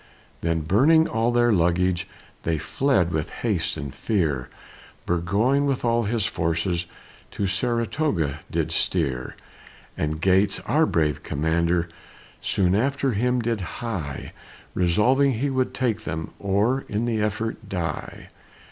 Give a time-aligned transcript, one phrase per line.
[0.41, 2.07] Then, burning all their luggage,
[2.41, 4.49] They fled with haste and fear,
[5.05, 6.87] Burgoyne with all his forces,
[7.29, 9.35] To Saratoga did steer;
[9.95, 11.87] And Gates, our brave commander,
[12.41, 14.33] Soon after him did hie,
[14.73, 18.29] Resolving he would take them, Or in the effort die.